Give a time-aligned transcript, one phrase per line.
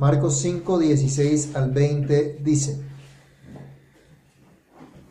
[0.00, 2.80] Marcos 5, 16 al 20 dice,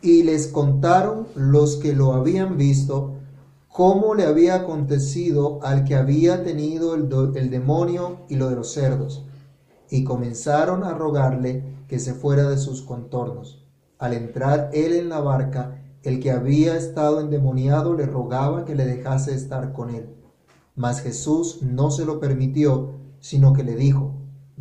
[0.02, 3.14] y les contaron los que lo habían visto
[3.68, 8.72] cómo le había acontecido al que había tenido el, el, demonio y lo de los
[8.72, 9.24] cerdos,
[9.90, 13.64] y comenzaron a rogarle que se fuera de sus contornos.
[13.96, 18.86] Al entrar él en la barca, el que había estado endemoniado le rogaba que le
[18.86, 20.16] dejase estar con él.
[20.74, 24.16] Mas Jesús no se lo permitió, sino que le dijo,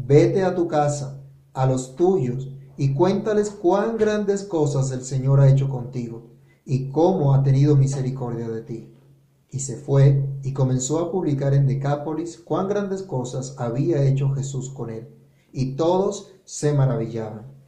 [0.06, 1.22] vete a tu casa,
[1.54, 6.32] a los tuyos, y cuéntales cuán grandes cosas el Señor ha hecho contigo,
[6.66, 8.94] y cómo ha tenido misericordia de ti.
[9.52, 14.70] Y se fue y comenzó a publicar en Decápolis cuán grandes cosas había hecho Jesús
[14.70, 15.10] con él,
[15.52, 17.60] y todos se maravillaban.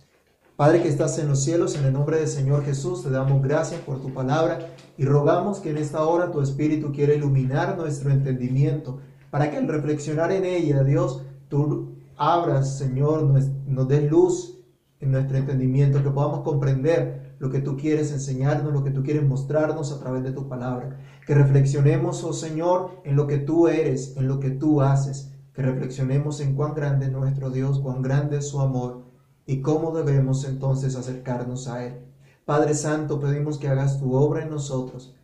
[0.56, 3.82] Padre que estás en los cielos, en el nombre del Señor Jesús, te damos gracias
[3.82, 9.00] por tu palabra y rogamos que en esta hora tu Espíritu quiera iluminar nuestro entendimiento,
[9.32, 11.91] para que al reflexionar en ella, Dios, tú
[12.22, 14.60] abras, Señor, nos, des luz
[15.00, 19.28] en nuestro entendimiento, que podamos comprender lo que tú quieres enseñarnos, lo que tú quieres
[19.28, 21.00] mostrarnos a través de tu palabra.
[21.26, 25.34] Que reflexionemos, oh Señor, en lo que tú eres, en lo que tú haces.
[25.54, 29.02] Que reflexionemos en cuán grande es nuestro Dios, cuán grande es su amor
[29.48, 32.06] y cómo debemos entonces acercarnos a Él.
[32.46, 35.16] Padre Santo, pedimos que hagas tu obra en nosotros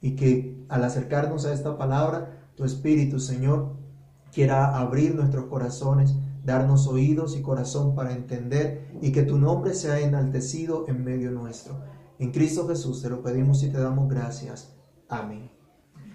[0.00, 3.76] y que al acercarnos a esta palabra, tu Espíritu, Señor,
[4.32, 10.00] quiera abrir nuestros corazones darnos oídos y corazón para entender y que tu nombre sea
[10.00, 11.80] enaltecido en medio nuestro.
[12.18, 14.74] En Cristo Jesús te lo pedimos y te damos gracias.
[15.08, 15.50] Amén.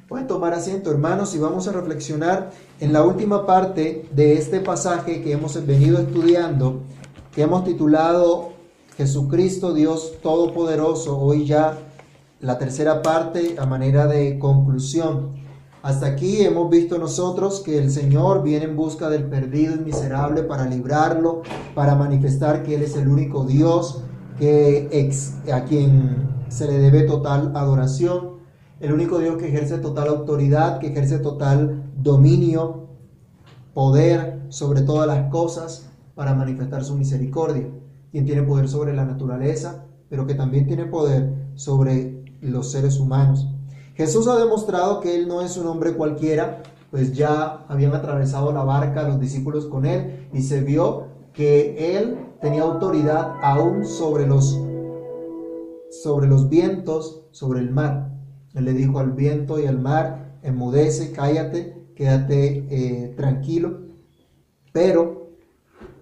[0.08, 5.24] Pueden tomar asiento, hermanos, y vamos a reflexionar en la última parte de este pasaje
[5.24, 6.82] que hemos venido estudiando,
[7.34, 8.54] que hemos titulado
[8.98, 11.20] Jesucristo, Dios Todopoderoso.
[11.20, 11.80] Hoy ya
[12.40, 15.44] la tercera parte a manera de conclusión.
[15.86, 20.42] Hasta aquí hemos visto nosotros que el Señor viene en busca del perdido y miserable
[20.42, 21.44] para librarlo,
[21.76, 24.02] para manifestar que Él es el único Dios
[24.40, 24.90] que
[25.54, 28.40] a quien se le debe total adoración,
[28.80, 32.88] el único Dios que ejerce total autoridad, que ejerce total dominio,
[33.76, 37.68] poder sobre todas las cosas para manifestar su misericordia,
[38.12, 43.50] quien tiene poder sobre la naturaleza, pero que también tiene poder sobre los seres humanos.
[43.96, 48.64] Jesús ha demostrado que Él no es un hombre cualquiera, pues ya habían atravesado la
[48.64, 54.60] barca los discípulos con Él y se vio que Él tenía autoridad aún sobre los,
[56.04, 58.12] sobre los vientos, sobre el mar.
[58.54, 63.80] Él le dijo al viento y al mar, enmudece, cállate, quédate eh, tranquilo.
[64.74, 65.32] Pero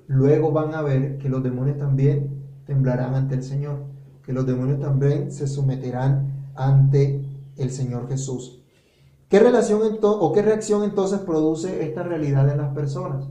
[0.08, 3.84] luego van a ver que los demonios también temblarán ante el Señor,
[4.26, 7.23] que los demonios también se someterán ante
[7.58, 8.64] el Señor Jesús.
[9.30, 13.26] ¿Qué relación o qué reacción entonces produce esta realidad en las personas?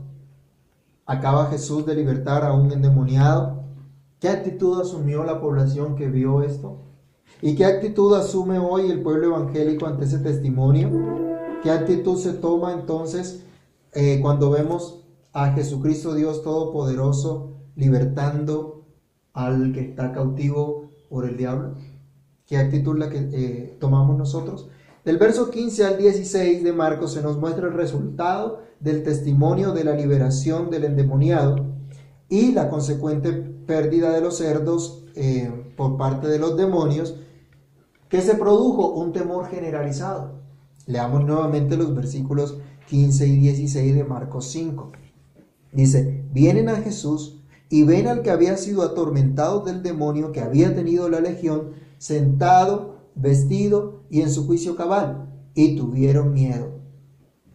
[1.05, 3.63] ¿Acaba Jesús de libertar a un endemoniado?
[4.19, 6.77] ¿Qué actitud asumió la población que vio esto?
[7.41, 10.89] ¿Y qué actitud asume hoy el pueblo evangélico ante ese testimonio?
[11.61, 13.43] ¿Qué actitud se toma entonces
[13.93, 18.85] eh, cuando vemos a Jesucristo Dios Todopoderoso libertando
[19.33, 21.75] al que está cautivo por el diablo?
[22.45, 24.69] ¿Qué actitud la que eh, tomamos nosotros?
[25.05, 29.83] Del verso 15 al 16 de Marcos se nos muestra el resultado del testimonio de
[29.83, 31.73] la liberación del endemoniado
[32.29, 37.15] y la consecuente pérdida de los cerdos eh, por parte de los demonios,
[38.09, 40.41] que se produjo un temor generalizado.
[40.85, 42.57] Leamos nuevamente los versículos
[42.89, 44.91] 15 y 16 de Marcos 5.
[45.71, 47.39] Dice, vienen a Jesús
[47.69, 51.71] y ven al que había sido atormentado del demonio que había tenido la legión
[52.03, 56.81] sentado, vestido y en su juicio cabal, y tuvieron miedo.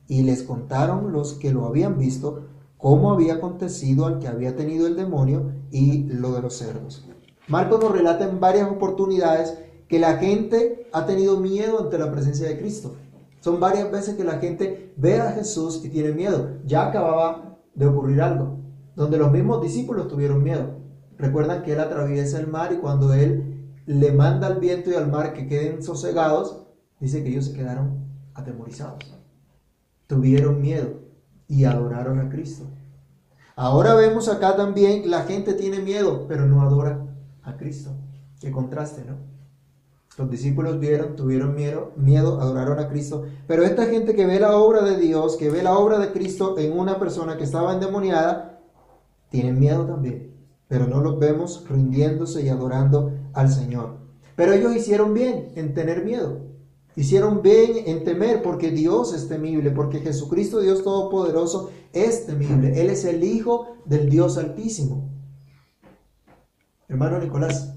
[0.06, 2.44] Y les contaron los que lo habían visto
[2.78, 7.06] cómo había acontecido al que había tenido el demonio y lo de los cerdos.
[7.47, 12.48] Marcos nos relata en varias oportunidades que la gente ha tenido miedo ante la presencia
[12.48, 12.94] de Cristo.
[13.41, 16.53] Son varias veces que la gente ve a Jesús y tiene miedo.
[16.64, 18.56] Ya acababa de ocurrir algo,
[18.97, 20.78] donde los mismos discípulos tuvieron miedo.
[21.19, 23.57] Recuerdan que él atraviesa el mar y cuando él
[23.88, 26.67] le manda al viento y al mar que queden sosegados,
[27.00, 28.05] dice que ellos se quedaron
[28.35, 28.99] atemorizados.
[30.06, 31.00] Tuvieron miedo
[31.49, 32.64] y adoraron a Cristo.
[33.56, 37.02] Ahora vemos acá también, la gente tiene miedo, pero no adora
[37.43, 37.93] a Cristo.
[38.38, 39.17] Qué contraste, ¿no?
[40.19, 43.25] Los discípulos vieron, tuvieron miedo, miedo, adoraron a Cristo.
[43.46, 46.58] Pero esta gente que ve la obra de Dios, que ve la obra de Cristo
[46.58, 48.61] en una persona que estaba endemoniada,
[49.31, 50.35] tienen miedo también.
[50.67, 53.99] Pero no los vemos rindiéndose y adorando al Señor.
[54.35, 56.40] Pero ellos hicieron bien en tener miedo.
[56.96, 62.81] Hicieron bien en temer porque Dios es temible, porque Jesucristo, Dios Todopoderoso, es temible.
[62.81, 65.08] Él es el Hijo del Dios Altísimo.
[66.88, 67.75] Hermano Nicolás.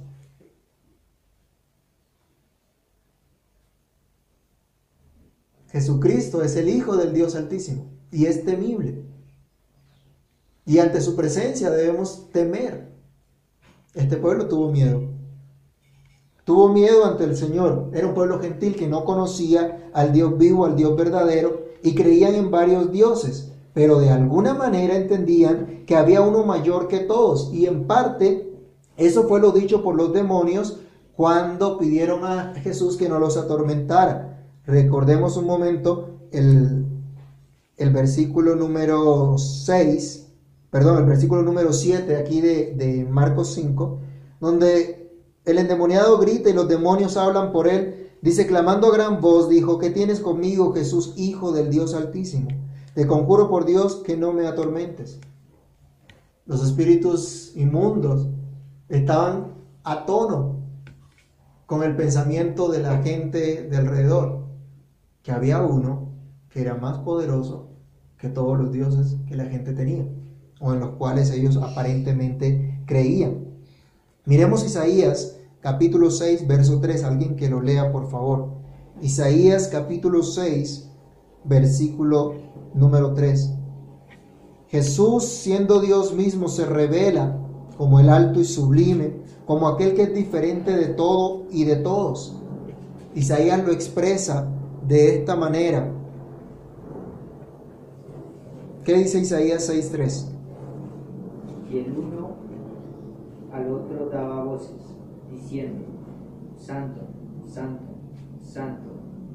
[5.67, 9.05] Jesucristo es el Hijo del Dios Altísimo y es temible.
[10.65, 12.91] Y ante su presencia debemos temer.
[13.93, 15.10] Este pueblo tuvo miedo.
[16.43, 17.89] Tuvo miedo ante el Señor.
[17.93, 22.35] Era un pueblo gentil que no conocía al Dios vivo, al Dios verdadero, y creían
[22.35, 27.51] en varios dioses, pero de alguna manera entendían que había uno mayor que todos.
[27.53, 28.53] Y en parte,
[28.97, 30.79] eso fue lo dicho por los demonios
[31.15, 34.47] cuando pidieron a Jesús que no los atormentara.
[34.65, 36.85] Recordemos un momento el,
[37.77, 40.27] el versículo número 6,
[40.69, 43.99] perdón, el versículo número 7 aquí de, de Marcos 5,
[44.39, 45.00] donde
[45.45, 48.09] el endemoniado grita y los demonios hablan por él.
[48.21, 52.49] Dice, clamando a gran voz, dijo, ¿qué tienes conmigo, Jesús, Hijo del Dios Altísimo?
[52.93, 55.19] Te conjuro por Dios que no me atormentes.
[56.45, 58.27] Los espíritus inmundos
[58.89, 59.53] estaban
[59.83, 60.57] a tono
[61.65, 64.45] con el pensamiento de la gente de alrededor,
[65.23, 66.09] que había uno
[66.49, 67.69] que era más poderoso
[68.17, 70.05] que todos los dioses que la gente tenía,
[70.59, 73.50] o en los cuales ellos aparentemente creían.
[74.25, 78.49] Miremos Isaías capítulo 6, verso 3, alguien que lo lea por favor.
[79.01, 80.89] Isaías capítulo 6,
[81.43, 82.35] versículo
[82.75, 83.51] número 3.
[84.67, 87.35] Jesús, siendo Dios mismo, se revela
[87.77, 92.35] como el alto y sublime, como aquel que es diferente de todo y de todos.
[93.15, 94.47] Isaías lo expresa
[94.87, 95.91] de esta manera.
[98.85, 100.25] ¿Qué dice Isaías 6.3?
[103.51, 104.81] Al otro daba voces,
[105.29, 105.85] diciendo,
[106.57, 107.01] Santo,
[107.47, 107.83] Santo,
[108.41, 108.89] Santo,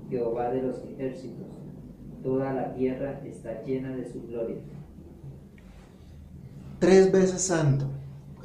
[0.08, 1.46] Jehová de los ejércitos,
[2.22, 4.56] toda la tierra está llena de su gloria.
[6.78, 7.86] Tres veces santo,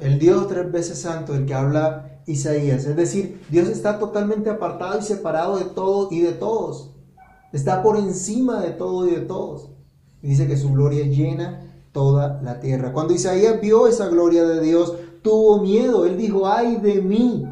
[0.00, 2.84] el Dios tres veces santo, el que habla Isaías.
[2.86, 6.94] Es decir, Dios está totalmente apartado y separado de todo y de todos.
[7.52, 9.70] Está por encima de todo y de todos.
[10.22, 11.60] Y dice que su gloria llena
[11.92, 12.92] toda la tierra.
[12.92, 16.06] Cuando Isaías vio esa gloria de Dios, tuvo miedo.
[16.06, 17.44] Él dijo, ay de mí,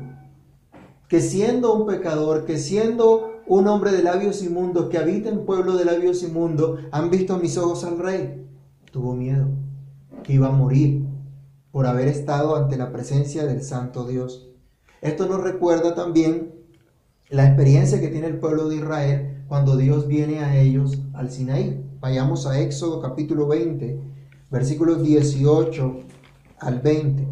[1.08, 5.76] que siendo un pecador, que siendo un hombre de labios inmundos, que habita en pueblo
[5.76, 8.46] de labios inmundos, han visto mis ojos al rey.
[8.92, 9.48] Tuvo miedo,
[10.22, 11.04] que iba a morir
[11.72, 14.48] por haber estado ante la presencia del Santo Dios.
[15.00, 16.52] Esto nos recuerda también
[17.28, 21.84] la experiencia que tiene el pueblo de Israel cuando Dios viene a ellos al Sinaí.
[22.00, 24.00] Vayamos a Éxodo capítulo 20,
[24.50, 25.96] versículos 18
[26.58, 27.29] al 20.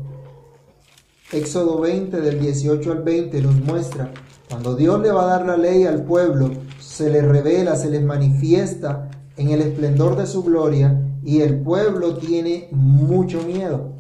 [1.31, 4.11] Éxodo 20 del 18 al 20 nos muestra,
[4.49, 8.03] cuando Dios le va a dar la ley al pueblo, se les revela, se les
[8.03, 13.93] manifiesta en el esplendor de su gloria y el pueblo tiene mucho miedo.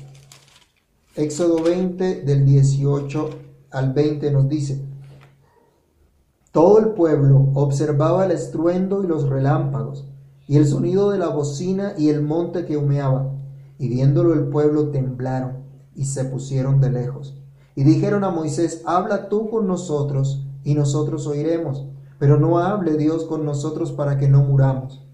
[1.16, 3.30] Éxodo 20 del 18
[3.72, 4.82] al 20 nos dice,
[6.50, 10.06] todo el pueblo observaba el estruendo y los relámpagos
[10.46, 13.34] y el sonido de la bocina y el monte que humeaba,
[13.78, 15.67] y viéndolo el pueblo temblaron
[15.98, 17.36] y se pusieron de lejos.
[17.74, 21.86] Y dijeron a Moisés, habla tú con nosotros y nosotros oiremos,
[22.20, 25.04] pero no hable Dios con nosotros para que no muramos.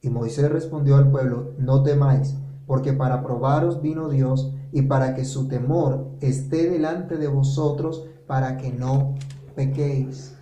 [0.00, 2.36] Y Moisés respondió al pueblo, no temáis,
[2.66, 8.56] porque para probaros vino Dios y para que su temor esté delante de vosotros, para
[8.56, 9.16] que no
[9.56, 10.36] pequéis.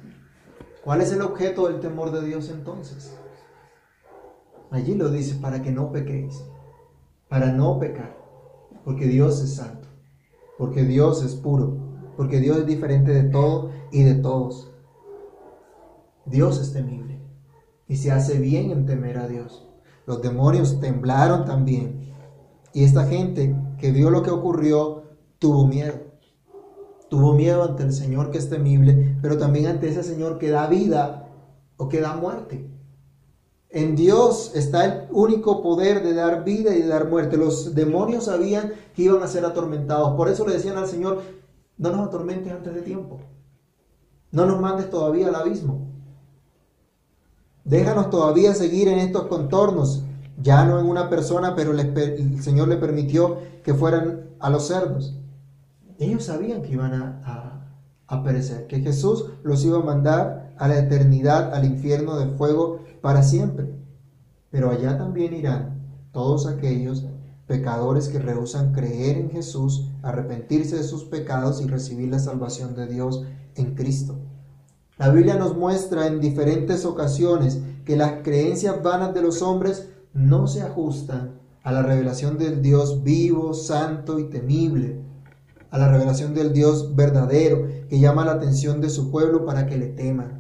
[0.85, 3.17] ¿Cuál es el objeto del temor de Dios entonces?
[4.71, 6.45] Allí lo dice, para que no pequéis,
[7.31, 8.19] para no pecar
[8.89, 9.78] porque Dios es santo,
[10.59, 11.77] porque Dios es puro,
[12.17, 14.71] porque Dios es diferente de todo y de todos.
[16.27, 17.21] Dios es temible
[17.87, 19.67] y se hace bien en temer a Dios.
[20.05, 22.13] Los demonios temblaron también
[22.75, 25.05] y esta gente que vio lo que ocurrió
[25.39, 26.09] tuvo miedo.
[27.09, 30.67] Tuvo miedo ante el Señor que es temible, pero también ante ese Señor que da
[30.67, 31.29] vida
[31.79, 32.69] o que da muerte.
[33.79, 37.37] En Dios está el único poder de dar vida y de dar muerte.
[37.37, 40.17] Los demonios sabían que iban a ser atormentados.
[40.17, 41.23] Por eso le decían al Señor,
[41.77, 43.21] no nos atormentes antes de tiempo.
[44.33, 45.87] No nos mandes todavía al abismo.
[47.63, 50.03] Déjanos todavía seguir en estos contornos.
[50.43, 55.15] Ya no en una persona, pero el Señor le permitió que fueran a los cerdos.
[56.01, 57.65] Ellos sabían que iban a,
[58.09, 62.81] a perecer, que Jesús los iba a mandar a la eternidad, al infierno de fuego
[63.01, 63.75] para siempre.
[64.51, 65.79] Pero allá también irán
[66.13, 67.07] todos aquellos
[67.47, 72.87] pecadores que rehusan creer en Jesús, arrepentirse de sus pecados y recibir la salvación de
[72.87, 73.25] Dios
[73.55, 74.19] en Cristo.
[74.99, 80.47] La Biblia nos muestra en diferentes ocasiones que las creencias vanas de los hombres no
[80.47, 85.01] se ajustan a la revelación del Dios vivo, santo y temible,
[85.71, 89.77] a la revelación del Dios verdadero que llama la atención de su pueblo para que
[89.77, 90.38] le teman,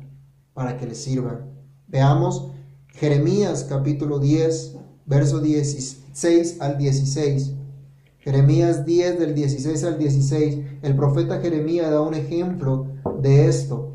[0.58, 1.52] para que le sirvan.
[1.86, 2.48] Veamos
[2.88, 4.74] Jeremías capítulo 10,
[5.06, 7.52] verso 16 al 16.
[8.18, 12.88] Jeremías 10 del 16 al 16, el profeta Jeremías da un ejemplo
[13.22, 13.92] de esto.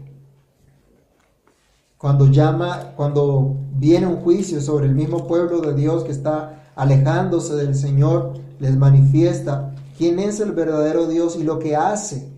[1.98, 7.56] Cuando llama, cuando viene un juicio sobre el mismo pueblo de Dios que está alejándose
[7.56, 12.32] del Señor, les manifiesta quién es el verdadero Dios y lo que hace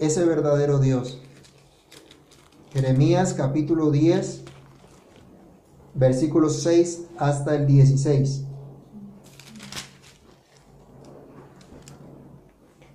[0.00, 1.20] ese verdadero Dios.
[2.74, 4.42] Jeremías capítulo 10,
[5.94, 8.46] versículos 6 hasta el 16.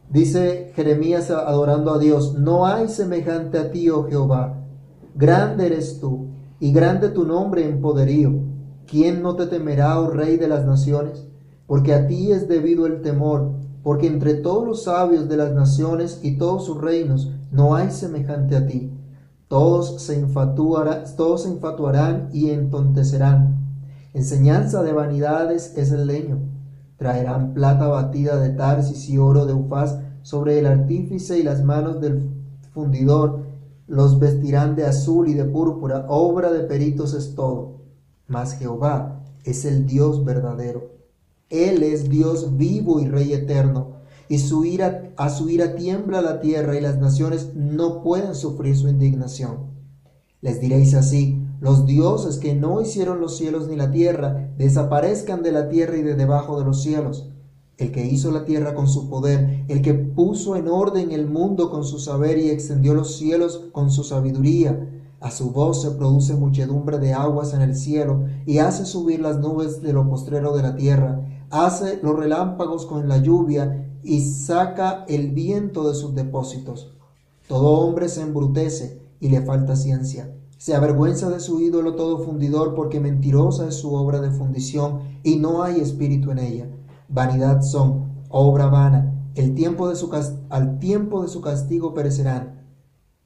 [0.09, 4.57] Dice Jeremías adorando a Dios, no hay semejante a ti, oh Jehová.
[5.15, 6.27] Grande eres tú,
[6.59, 8.33] y grande tu nombre en poderío.
[8.86, 11.25] ¿Quién no te temerá, oh Rey de las naciones?
[11.67, 16.19] Porque a ti es debido el temor, porque entre todos los sabios de las naciones
[16.21, 18.91] y todos sus reinos no hay semejante a ti.
[19.50, 20.15] Todos se,
[21.18, 23.58] todos se infatuarán y entontecerán.
[24.13, 26.39] Enseñanza de vanidades es el leño
[27.00, 32.01] Traerán plata batida de Tarsis y oro de Ufaz sobre el artífice y las manos
[32.01, 32.29] del
[32.74, 33.46] fundidor.
[33.88, 36.06] Los vestirán de azul y de púrpura.
[36.10, 37.77] Obra de peritos es todo.
[38.27, 40.91] Mas Jehová es el Dios verdadero.
[41.50, 43.94] Él es Dios vivo y Rey eterno.
[44.29, 48.77] Y su ira, a su ira tiembla la tierra y las naciones no pueden sufrir
[48.77, 49.71] su indignación.
[50.39, 55.51] Les diréis así, los dioses que no hicieron los cielos ni la tierra, desaparezcan de
[55.51, 57.31] la tierra y de debajo de los cielos.
[57.77, 61.71] El que hizo la tierra con su poder, el que puso en orden el mundo
[61.71, 64.88] con su saber y extendió los cielos con su sabiduría.
[65.19, 69.39] A su voz se produce muchedumbre de aguas en el cielo y hace subir las
[69.39, 71.19] nubes de lo postrero de la tierra.
[71.50, 76.94] Hace los relámpagos con la lluvia y saca el viento de sus depósitos.
[77.48, 82.75] Todo hombre se embrutece y le falta ciencia se avergüenza de su ídolo todo fundidor
[82.75, 86.70] porque mentirosa es su obra de fundición y no hay espíritu en ella.
[87.08, 90.12] Vanidad son, obra vana, el tiempo de su
[90.50, 92.68] al tiempo de su castigo perecerán.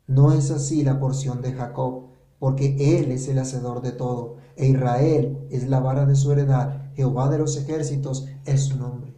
[0.06, 2.04] No es así la porción de Jacob,
[2.38, 6.92] porque él es el hacedor de todo, e Israel es la vara de su heredad,
[6.94, 9.16] Jehová de los ejércitos es su nombre.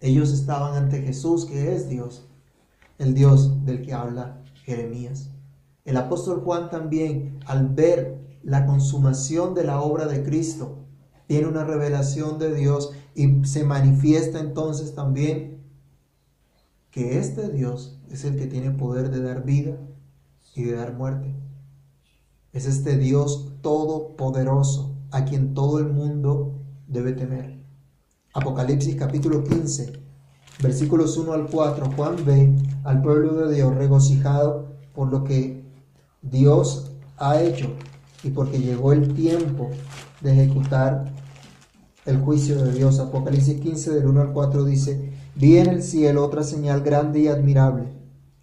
[0.00, 2.26] Ellos estaban ante Jesús, que es Dios,
[2.98, 5.30] el Dios del que habla Jeremías.
[5.84, 10.78] El apóstol Juan también, al ver la consumación de la obra de Cristo,
[11.26, 15.62] tiene una revelación de Dios y se manifiesta entonces también
[16.90, 19.76] que este Dios es el que tiene poder de dar vida
[20.54, 21.34] y de dar muerte.
[22.52, 26.54] Es este Dios todopoderoso a quien todo el mundo
[26.86, 27.55] debe temer.
[28.36, 29.94] Apocalipsis capítulo 15,
[30.62, 35.64] versículos 1 al 4, Juan ve al pueblo de Dios regocijado por lo que
[36.20, 37.70] Dios ha hecho
[38.22, 39.70] y porque llegó el tiempo
[40.20, 41.10] de ejecutar
[42.04, 43.00] el juicio de Dios.
[43.00, 47.28] Apocalipsis 15 del 1 al 4 dice, vi en el cielo otra señal grande y
[47.28, 47.84] admirable,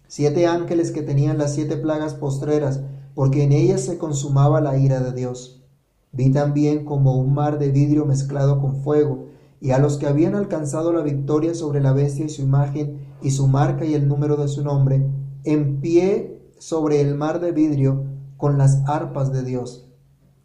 [0.08, 2.80] siete ángeles que tenían las siete plagas postreras,
[3.14, 5.62] porque en ellas se consumaba la ira de Dios.
[6.10, 9.32] Vi también como un mar de vidrio mezclado con fuego,
[9.64, 13.30] y a los que habían alcanzado la victoria sobre la bestia y su imagen, y
[13.30, 15.10] su marca y el número de su nombre,
[15.42, 18.04] en pie sobre el mar de vidrio
[18.36, 19.90] con las arpas de Dios.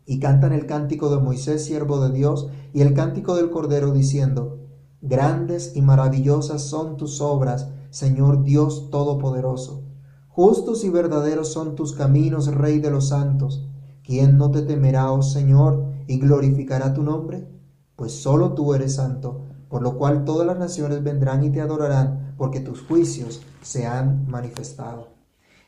[0.06, 4.60] Y cantan el cántico de Moisés, siervo de Dios, y el cántico del Cordero, diciendo,
[5.02, 9.84] Grandes y maravillosas son tus obras, Señor Dios Todopoderoso.
[10.30, 13.68] Justos y verdaderos son tus caminos, Rey de los santos.
[14.02, 17.59] ¿Quién no te temerá, oh Señor, y glorificará tu nombre?
[18.00, 22.34] Pues solo tú eres santo, por lo cual todas las naciones vendrán y te adorarán,
[22.38, 25.10] porque tus juicios se han manifestado.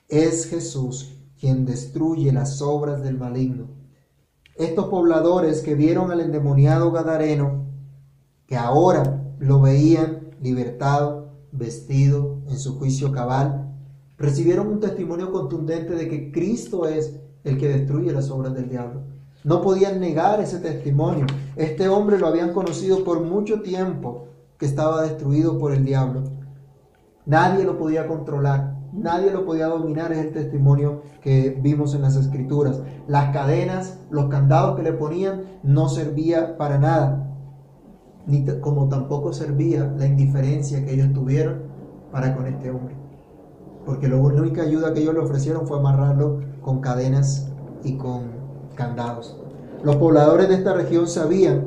[0.07, 3.65] Es Jesús quien destruye las obras del maligno.
[4.55, 7.65] Estos pobladores que vieron al endemoniado Gadareno,
[8.47, 13.75] que ahora lo veían libertado, vestido en su juicio cabal,
[14.17, 19.10] recibieron un testimonio contundente de que Cristo es el que destruye las obras del diablo.
[19.43, 21.25] No podían negar ese testimonio.
[21.55, 26.23] Este hombre lo habían conocido por mucho tiempo que estaba destruido por el diablo.
[27.25, 32.15] Nadie lo podía controlar nadie lo podía dominar, es el testimonio que vimos en las
[32.15, 32.81] escrituras.
[33.07, 37.27] Las cadenas, los candados que le ponían no servía para nada,
[38.27, 41.63] ni como tampoco servía la indiferencia que ellos tuvieron
[42.11, 42.95] para con este hombre.
[43.83, 47.51] porque la única ayuda que ellos le ofrecieron fue amarrarlo con cadenas
[47.83, 48.40] y con
[48.75, 49.37] candados.
[49.83, 51.65] Los pobladores de esta región sabían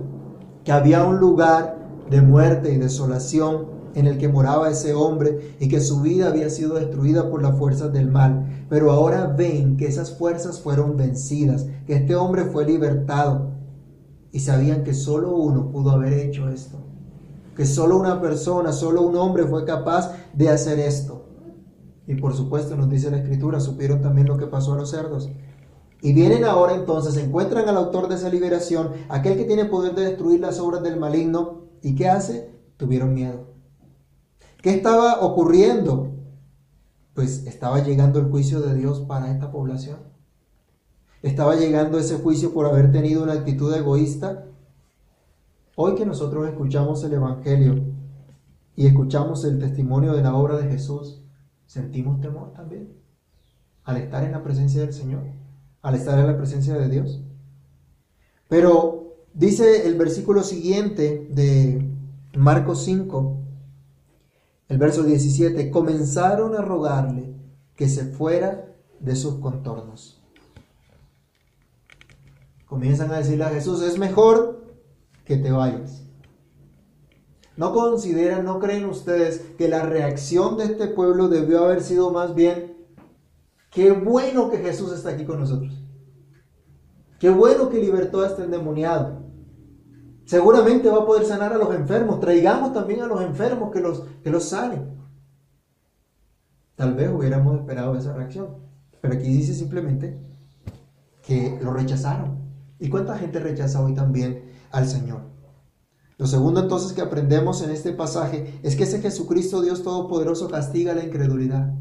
[0.65, 1.79] que había un lugar
[2.11, 6.51] de muerte y desolación en el que moraba ese hombre y que su vida había
[6.51, 8.67] sido destruida por las fuerzas del mal.
[8.69, 13.53] Pero ahora ven que esas fuerzas fueron vencidas, que este hombre fue libertado
[14.33, 16.79] y sabían que solo uno pudo haber hecho esto,
[17.57, 21.25] que solo una persona, solo un hombre fue capaz de hacer esto.
[22.07, 25.31] Y por supuesto nos dice la escritura, supieron también lo que pasó a los cerdos.
[26.05, 30.05] Y vienen ahora entonces, encuentran al autor de esa liberación, aquel que tiene poder de
[30.05, 31.63] destruir las obras del maligno.
[31.81, 32.51] ¿Y qué hace?
[32.77, 33.47] Tuvieron miedo.
[34.61, 36.13] ¿Qué estaba ocurriendo?
[37.15, 39.97] Pues estaba llegando el juicio de Dios para esta población.
[41.23, 44.45] Estaba llegando ese juicio por haber tenido una actitud egoísta.
[45.75, 47.83] Hoy que nosotros escuchamos el Evangelio
[48.77, 51.23] y escuchamos el testimonio de la obra de Jesús,
[51.65, 52.93] sentimos temor también
[53.85, 55.44] al estar en la presencia del Señor
[55.85, 57.21] al estar en la presencia de Dios.
[58.49, 61.87] Pero dice el versículo siguiente de
[62.35, 63.37] Marcos 5,
[64.71, 67.35] el verso 17, comenzaron a rogarle
[67.77, 70.23] que se fuera de sus contornos.
[72.65, 74.65] Comienzan a decirle a Jesús, es mejor
[75.27, 76.03] que te vayas.
[77.59, 82.35] ¿No consideran, no creen ustedes que la reacción de este pueblo debió haber sido más
[82.35, 82.74] bien,
[83.75, 85.73] Qué bueno que Jesús está aquí con nosotros.
[87.19, 89.25] Qué bueno que libertó a este endemoniado.
[90.25, 92.21] Seguramente va a poder sanar a los enfermos.
[92.21, 94.95] Traigamos también a los enfermos que los, que los sanen.
[96.77, 98.49] Tal vez hubiéramos esperado esa reacción.
[99.01, 100.19] Pero aquí dice simplemente
[101.27, 102.39] que lo rechazaron.
[102.79, 105.23] ¿Y cuánta gente rechaza hoy también al Señor?
[106.17, 110.95] Lo segundo entonces que aprendemos en este pasaje es que ese Jesucristo Dios Todopoderoso castiga
[110.95, 111.75] la incredulidad.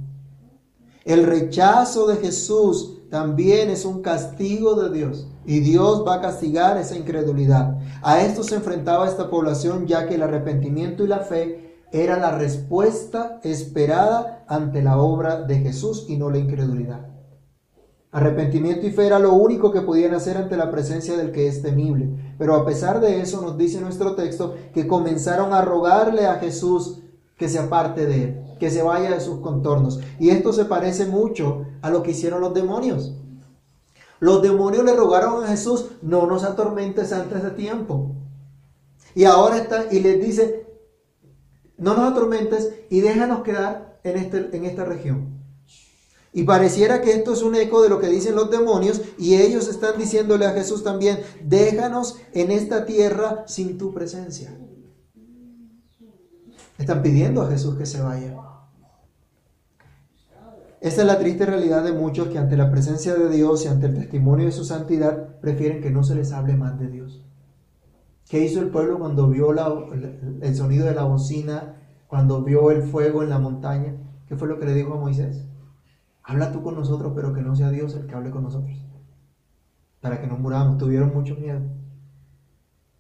[1.05, 6.77] El rechazo de Jesús también es un castigo de Dios y Dios va a castigar
[6.77, 7.77] esa incredulidad.
[8.01, 12.31] A esto se enfrentaba esta población ya que el arrepentimiento y la fe era la
[12.37, 17.05] respuesta esperada ante la obra de Jesús y no la incredulidad.
[18.13, 21.61] Arrepentimiento y fe era lo único que podían hacer ante la presencia del que es
[21.61, 22.35] temible.
[22.37, 27.01] Pero a pesar de eso nos dice nuestro texto que comenzaron a rogarle a Jesús
[27.37, 29.99] que se aparte de él que se vaya de sus contornos.
[30.21, 33.13] Y esto se parece mucho a lo que hicieron los demonios.
[34.21, 38.15] Los demonios le rogaron a Jesús, no nos atormentes antes de tiempo.
[39.15, 40.65] Y ahora está, y les dice,
[41.77, 45.43] no nos atormentes y déjanos quedar en, este, en esta región.
[46.31, 49.67] Y pareciera que esto es un eco de lo que dicen los demonios y ellos
[49.67, 54.57] están diciéndole a Jesús también, déjanos en esta tierra sin tu presencia.
[56.77, 58.52] Están pidiendo a Jesús que se vaya.
[60.83, 63.85] Esta es la triste realidad de muchos que ante la presencia de Dios y ante
[63.85, 67.23] el testimonio de su santidad prefieren que no se les hable más de Dios.
[68.27, 73.23] ¿Qué hizo el pueblo cuando vio el sonido de la bocina, cuando vio el fuego
[73.23, 73.95] en la montaña?
[74.27, 75.45] ¿Qué fue lo que le dijo a Moisés?
[76.21, 78.77] Habla tú con nosotros, pero que no sea Dios el que hable con nosotros.
[80.01, 80.77] Para que no muramos.
[80.77, 81.61] Tuvieron mucho miedo.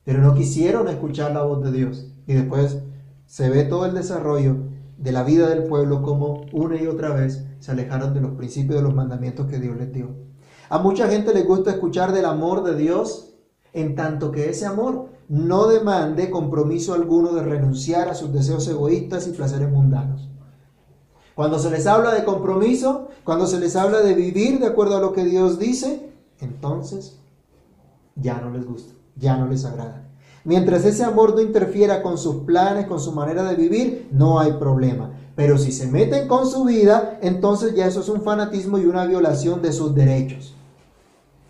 [0.05, 2.09] Pero no quisieron escuchar la voz de Dios.
[2.27, 2.81] Y después
[3.25, 4.71] se ve todo el desarrollo
[5.03, 8.77] de la vida del pueblo como una y otra vez se alejaron de los principios
[8.77, 10.15] de los mandamientos que Dios les dio.
[10.69, 13.33] A mucha gente le gusta escuchar del amor de Dios,
[13.73, 19.27] en tanto que ese amor no demande compromiso alguno de renunciar a sus deseos egoístas
[19.27, 20.29] y placeres mundanos.
[21.35, 25.01] Cuando se les habla de compromiso, cuando se les habla de vivir de acuerdo a
[25.01, 27.19] lo que Dios dice, entonces
[28.15, 30.02] ya no les gusta, ya no les agrada.
[30.45, 34.53] Mientras ese amor no interfiera con sus planes, con su manera de vivir, no hay
[34.53, 35.11] problema.
[35.35, 39.05] Pero si se meten con su vida, entonces ya eso es un fanatismo y una
[39.05, 40.53] violación de sus derechos.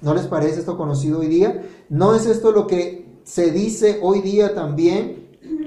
[0.01, 1.63] ¿No les parece esto conocido hoy día?
[1.89, 5.23] ¿No es esto lo que se dice hoy día también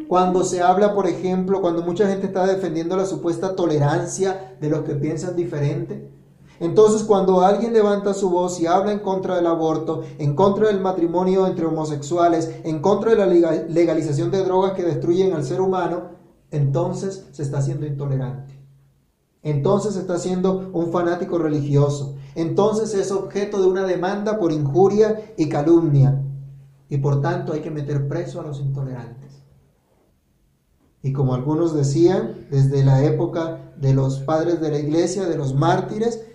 [0.08, 4.84] cuando se habla, por ejemplo, cuando mucha gente está defendiendo la supuesta tolerancia de los
[4.84, 6.15] que piensan diferente?
[6.60, 10.80] Entonces, cuando alguien levanta su voz y habla en contra del aborto, en contra del
[10.80, 13.26] matrimonio entre homosexuales, en contra de la
[13.68, 16.16] legalización de drogas que destruyen al ser humano,
[16.50, 18.54] entonces se está haciendo intolerante.
[19.42, 22.16] Entonces se está haciendo un fanático religioso.
[22.34, 26.22] Entonces es objeto de una demanda por injuria y calumnia.
[26.88, 29.42] Y por tanto hay que meter preso a los intolerantes.
[31.02, 35.54] Y como algunos decían, desde la época de los padres de la iglesia, de los
[35.54, 36.26] mártires,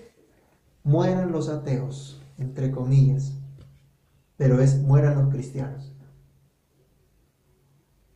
[0.84, 3.34] mueran los ateos, entre comillas,
[4.38, 5.94] pero es mueran los cristianos.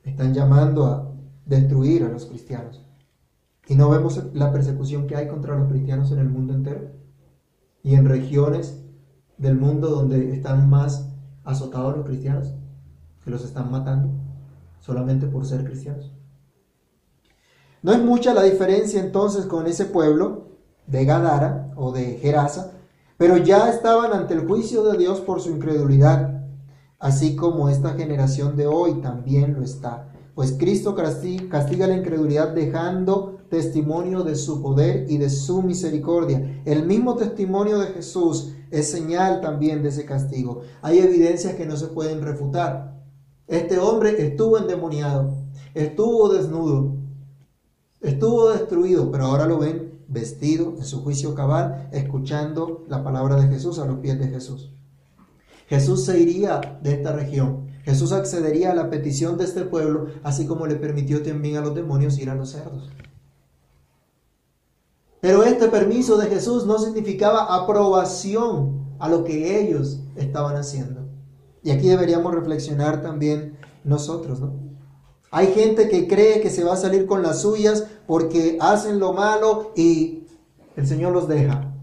[0.03, 1.11] Están llamando a
[1.45, 2.83] destruir a los cristianos.
[3.67, 6.91] Y no vemos la persecución que hay contra los cristianos en el mundo entero
[7.83, 8.81] y en regiones
[9.37, 11.09] del mundo donde están más
[11.43, 12.53] azotados los cristianos,
[13.23, 14.09] que los están matando
[14.79, 16.11] solamente por ser cristianos.
[17.81, 20.44] No es mucha la diferencia entonces con ese pueblo
[20.87, 22.71] de Gadara o de Gerasa,
[23.17, 26.43] pero ya estaban ante el juicio de Dios por su incredulidad,
[26.99, 30.11] así como esta generación de hoy también lo está.
[30.33, 36.61] Pues Cristo castiga la incredulidad dejando testimonio de su poder y de su misericordia.
[36.65, 40.63] El mismo testimonio de Jesús es señal también de ese castigo.
[40.81, 43.01] Hay evidencias que no se pueden refutar.
[43.47, 45.33] Este hombre estuvo endemoniado,
[45.73, 46.95] estuvo desnudo,
[48.01, 53.47] estuvo destruido, pero ahora lo ven vestido en su juicio cabal, escuchando la palabra de
[53.47, 54.71] Jesús a los pies de Jesús.
[55.67, 57.67] Jesús se iría de esta región.
[57.83, 61.75] Jesús accedería a la petición de este pueblo, así como le permitió también a los
[61.75, 62.89] demonios ir a los cerdos.
[65.21, 71.01] Pero este permiso de Jesús no significaba aprobación a lo que ellos estaban haciendo.
[71.63, 74.64] Y aquí deberíamos reflexionar también nosotros, ¿no?
[75.35, 79.11] Hay gente que cree que se va a salir con las suyas porque hacen lo
[79.11, 80.23] malo y
[80.77, 81.73] el Señor los deja.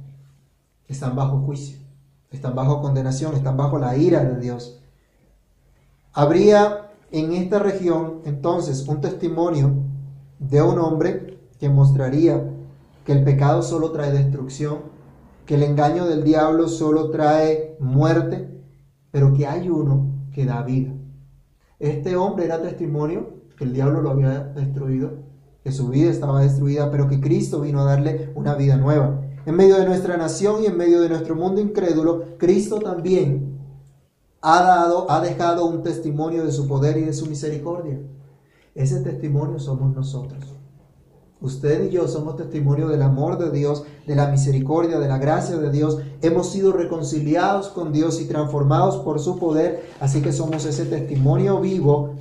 [0.89, 1.77] Están bajo juicio,
[2.31, 4.81] están bajo condenación, están bajo la ira de Dios.
[6.15, 9.75] Habría en esta región entonces un testimonio
[10.39, 12.43] de un hombre que mostraría
[13.05, 14.79] que el pecado solo trae destrucción,
[15.45, 18.49] que el engaño del diablo solo trae muerte,
[19.11, 20.95] pero que hay uno que da vida.
[21.79, 25.13] Este hombre era testimonio que el diablo lo había destruido,
[25.63, 29.21] que su vida estaba destruida, pero que Cristo vino a darle una vida nueva.
[29.47, 33.61] En medio de nuestra nación y en medio de nuestro mundo incrédulo, Cristo también
[34.41, 38.01] ha dado, ha dejado un testimonio de su poder y de su misericordia.
[38.75, 40.45] Ese testimonio somos nosotros.
[41.41, 45.57] Usted y yo somos testimonio del amor de Dios, de la misericordia, de la gracia
[45.57, 45.99] de Dios.
[46.21, 49.85] Hemos sido reconciliados con Dios y transformados por su poder.
[50.01, 52.15] Así que somos ese testimonio vivo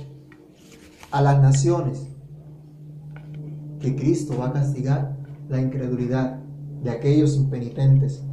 [1.12, 2.08] a las naciones
[3.78, 5.16] que Cristo va a castigar
[5.48, 6.40] la incredulidad
[6.82, 8.24] de aquellos impenitentes.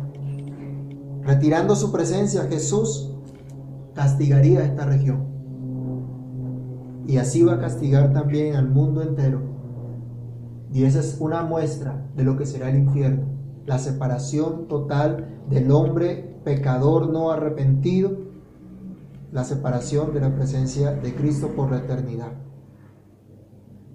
[1.24, 3.12] Retirando su presencia, Jesús
[3.94, 5.28] castigaría esta región.
[7.06, 9.50] Y así va a castigar también al mundo entero
[10.72, 13.24] y esa es una muestra de lo que será el infierno,
[13.66, 18.12] la separación total del hombre pecador no arrepentido,
[19.32, 22.32] la separación de la presencia de Cristo por la eternidad.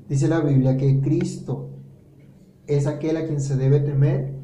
[0.09, 1.71] Dice la Biblia que Cristo
[2.67, 4.35] es aquel a quien se debe temer,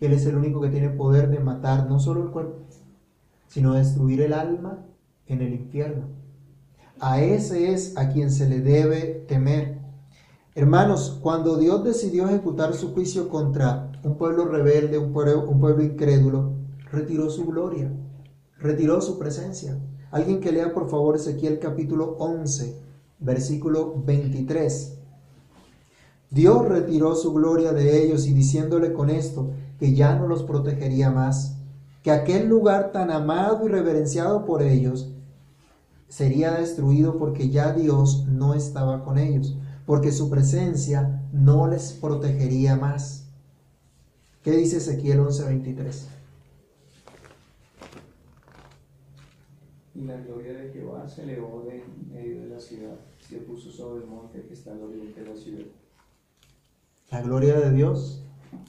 [0.00, 2.66] Él es el único que tiene poder de matar no solo el cuerpo,
[3.48, 4.86] sino destruir el alma
[5.26, 6.08] en el infierno.
[7.00, 9.80] A ese es a quien se le debe temer.
[10.54, 15.82] Hermanos, cuando Dios decidió ejecutar su juicio contra un pueblo rebelde, un pueblo, un pueblo
[15.82, 16.52] incrédulo,
[16.92, 17.92] retiró su gloria,
[18.58, 19.80] retiró su presencia.
[20.12, 22.89] Alguien que lea por favor Ezequiel capítulo 11,
[23.20, 24.94] versículo 23.
[26.30, 31.10] Dios retiró su gloria de ellos y diciéndole con esto que ya no los protegería
[31.10, 31.56] más,
[32.02, 35.10] que aquel lugar tan amado y reverenciado por ellos
[36.08, 39.56] sería destruido porque ya Dios no estaba con ellos
[39.90, 43.24] porque su presencia no les protegería más.
[44.44, 46.19] ¿Qué dice Ezequiel 11:23?
[49.94, 52.94] Y la gloria de Jehová se elevó de medio de la ciudad,
[53.28, 55.66] se puso sobre el monte que está al oriente de la ciudad.
[57.10, 58.22] La gloria de Dios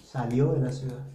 [0.03, 1.05] salió de la ciudad.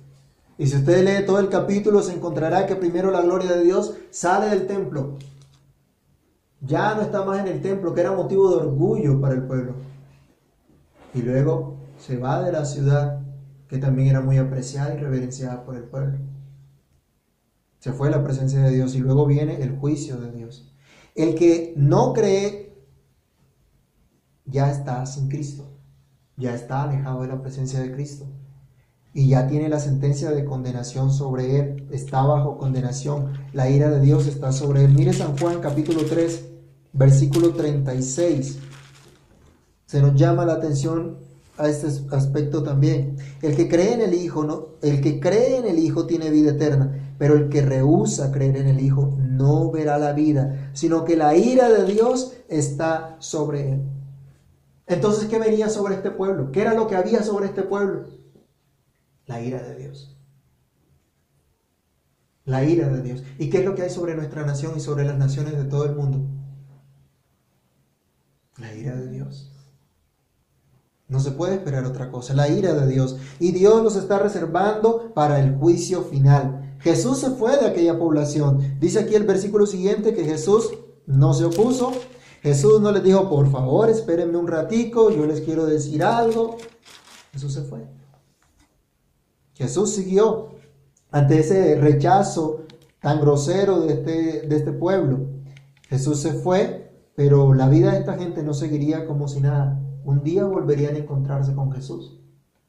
[0.58, 3.96] Y si usted lee todo el capítulo, se encontrará que primero la gloria de Dios
[4.10, 5.18] sale del templo.
[6.60, 9.74] Ya no está más en el templo, que era motivo de orgullo para el pueblo
[11.16, 13.20] y luego se va de la ciudad
[13.68, 16.18] que también era muy apreciada y reverenciada por el pueblo.
[17.86, 20.74] Se fue la presencia de Dios y luego viene el juicio de Dios.
[21.14, 22.84] El que no cree
[24.44, 25.70] ya está sin Cristo,
[26.36, 28.26] ya está alejado de la presencia de Cristo
[29.14, 34.00] y ya tiene la sentencia de condenación sobre él, está bajo condenación, la ira de
[34.00, 34.92] Dios está sobre él.
[34.92, 36.44] Mire San Juan capítulo 3,
[36.92, 38.58] versículo 36
[39.86, 41.18] se nos llama la atención
[41.58, 43.16] a este aspecto también.
[43.42, 46.50] El que cree en el Hijo, no, el que cree en el Hijo tiene vida
[46.52, 51.16] eterna, pero el que rehúsa creer en el Hijo no verá la vida, sino que
[51.16, 53.82] la ira de Dios está sobre él.
[54.86, 56.52] Entonces, ¿qué venía sobre este pueblo?
[56.52, 58.06] ¿Qué era lo que había sobre este pueblo?
[59.26, 60.16] La ira de Dios.
[62.44, 63.24] La ira de Dios.
[63.38, 65.84] ¿Y qué es lo que hay sobre nuestra nación y sobre las naciones de todo
[65.84, 66.24] el mundo?
[68.58, 69.55] La ira de Dios.
[71.08, 73.16] No se puede esperar otra cosa, la ira de Dios.
[73.38, 76.76] Y Dios los está reservando para el juicio final.
[76.80, 78.76] Jesús se fue de aquella población.
[78.80, 80.70] Dice aquí el versículo siguiente que Jesús
[81.06, 81.92] no se opuso.
[82.42, 86.56] Jesús no les dijo, por favor, espérenme un ratico, yo les quiero decir algo.
[87.32, 87.86] Jesús se fue.
[89.54, 90.50] Jesús siguió
[91.10, 92.64] ante ese rechazo
[93.00, 95.20] tan grosero de este, de este pueblo.
[95.88, 99.80] Jesús se fue, pero la vida de esta gente no seguiría como si nada.
[100.06, 102.20] Un día volverían a encontrarse con Jesús.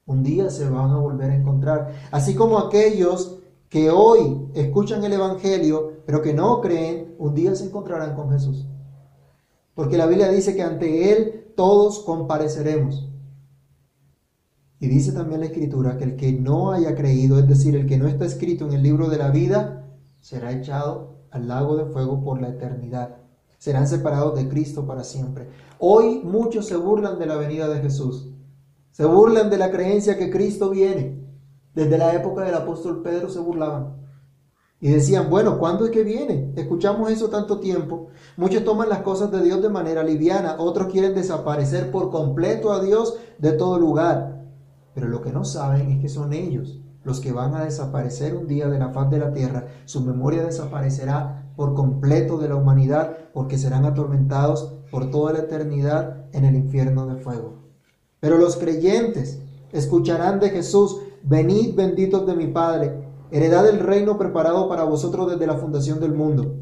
[0.07, 1.93] Un día se van a volver a encontrar.
[2.09, 3.37] Así como aquellos
[3.69, 8.65] que hoy escuchan el Evangelio, pero que no creen, un día se encontrarán con Jesús.
[9.75, 13.07] Porque la Biblia dice que ante Él todos compareceremos.
[14.79, 17.97] Y dice también la Escritura que el que no haya creído, es decir, el que
[17.97, 19.85] no está escrito en el libro de la vida,
[20.21, 23.26] será echado al lago de fuego por la eternidad
[23.57, 25.49] serán separados de Cristo para siempre.
[25.79, 28.29] Hoy muchos se burlan de la venida de Jesús.
[28.91, 31.23] Se burlan de la creencia que Cristo viene.
[31.73, 33.97] Desde la época del apóstol Pedro se burlaban.
[34.79, 36.53] Y decían, bueno, ¿cuándo es que viene?
[36.55, 38.09] Escuchamos eso tanto tiempo.
[38.35, 42.81] Muchos toman las cosas de Dios de manera liviana, otros quieren desaparecer por completo a
[42.81, 44.45] Dios de todo lugar.
[44.93, 48.47] Pero lo que no saben es que son ellos los que van a desaparecer un
[48.47, 49.67] día de la faz de la tierra.
[49.85, 56.27] Su memoria desaparecerá por completo de la humanidad, porque serán atormentados por toda la eternidad
[56.31, 57.55] en el infierno de fuego.
[58.19, 59.41] Pero los creyentes
[59.71, 65.47] escucharán de Jesús, venid benditos de mi Padre, heredad el reino preparado para vosotros desde
[65.47, 66.55] la fundación del mundo.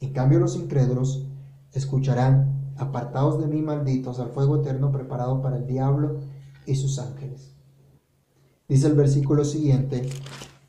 [0.00, 1.26] En cambio los incrédulos
[1.72, 6.20] escucharán, apartados de mí malditos, al fuego eterno preparado para el diablo
[6.66, 7.52] y sus ángeles.
[8.68, 10.08] Dice el versículo siguiente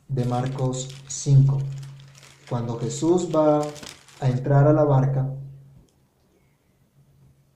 [0.08, 1.58] de Marcos 5
[2.50, 3.62] cuando Jesús va
[4.18, 5.32] a entrar a la barca,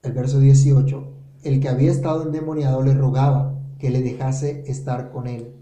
[0.03, 1.05] el verso 18,
[1.43, 5.53] el que había estado endemoniado le rogaba que le dejase estar con él.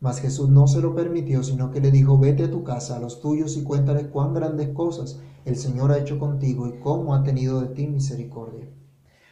[0.00, 3.00] Mas Jesús no se lo permitió, sino que le dijo, vete a tu casa, a
[3.00, 7.22] los tuyos, y cuéntales cuán grandes cosas el Señor ha hecho contigo y cómo ha
[7.22, 8.68] tenido de ti misericordia.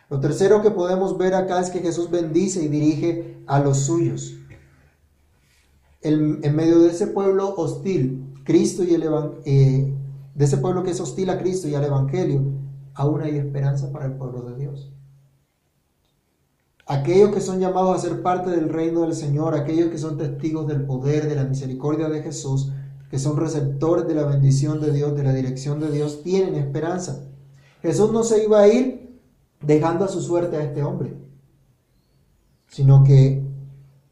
[0.09, 4.35] Lo tercero que podemos ver acá es que Jesús bendice y dirige a los suyos.
[6.01, 9.05] en medio de ese pueblo hostil, Cristo y el
[9.45, 9.95] eh,
[10.35, 12.43] de ese pueblo que es hostil a Cristo y al Evangelio,
[12.95, 14.93] aún hay esperanza para el pueblo de Dios.
[16.87, 20.67] Aquellos que son llamados a ser parte del reino del Señor, aquellos que son testigos
[20.67, 22.73] del poder, de la misericordia de Jesús,
[23.11, 27.29] que son receptores de la bendición de Dios, de la dirección de Dios, tienen esperanza.
[27.83, 29.21] Jesús no se iba a ir
[29.61, 31.17] dejando a su suerte a este hombre,
[32.69, 33.45] sino que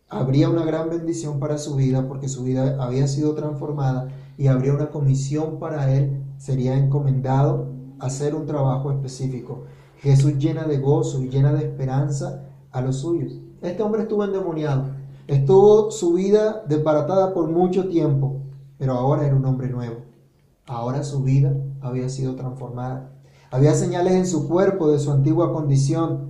[0.08, 4.08] habría una gran bendición para su vida porque su vida había sido transformada
[4.40, 9.64] y habría una comisión para él, sería encomendado hacer un trabajo específico.
[9.98, 13.35] Jesús llena de gozo y llena de esperanza a los suyos.
[13.61, 14.85] Este hombre estuvo endemoniado,
[15.26, 18.40] estuvo su vida desbaratada por mucho tiempo,
[18.79, 19.96] pero ahora era un hombre nuevo.
[20.66, 23.12] Ahora su vida había sido transformada.
[23.50, 26.29] Había señales en su cuerpo de su antigua condición,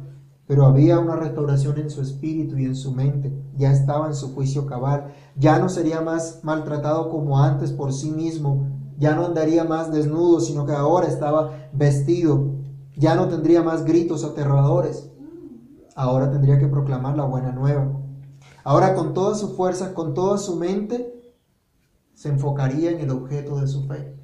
[0.50, 3.32] pero había una restauración en su espíritu y en su mente.
[3.56, 5.14] Ya estaba en su juicio cabal.
[5.36, 8.66] Ya no sería más maltratado como antes por sí mismo.
[8.98, 12.56] Ya no andaría más desnudo, sino que ahora estaba vestido.
[12.96, 15.08] Ya no tendría más gritos aterradores.
[15.94, 17.88] Ahora tendría que proclamar la buena nueva.
[18.64, 21.32] Ahora con toda su fuerza, con toda su mente,
[22.14, 24.16] se enfocaría en el objeto de su fe.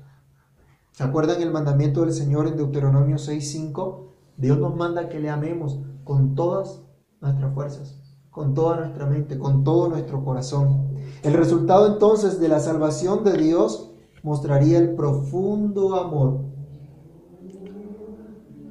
[0.90, 4.08] ¿Se acuerdan el mandamiento del Señor en Deuteronomio 6:5?
[4.36, 6.82] Dios nos manda que le amemos con todas
[7.20, 10.94] nuestras fuerzas, con toda nuestra mente, con todo nuestro corazón.
[11.24, 13.90] El resultado entonces de la salvación de Dios
[14.22, 16.44] mostraría el profundo amor